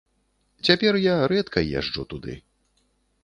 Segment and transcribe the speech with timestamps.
[0.69, 2.33] Цяпер я рэдка езджу туды.